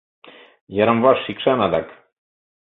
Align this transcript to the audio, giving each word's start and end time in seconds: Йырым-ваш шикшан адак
Йырым-ваш 0.75 1.17
шикшан 1.25 1.59
адак 1.65 1.87